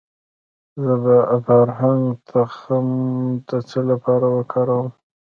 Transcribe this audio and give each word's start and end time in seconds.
د 0.83 0.85
بارهنګ 1.45 2.03
تخم 2.29 2.87
د 3.47 3.49
څه 3.69 3.79
لپاره 3.89 4.27
وکاروم؟ 4.37 4.87